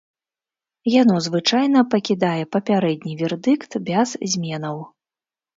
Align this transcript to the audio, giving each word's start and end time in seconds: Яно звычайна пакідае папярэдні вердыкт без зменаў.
Яно 1.01 1.15
звычайна 1.25 1.83
пакідае 1.91 2.41
папярэдні 2.55 3.13
вердыкт 3.23 3.71
без 3.91 4.19
зменаў. 4.33 4.77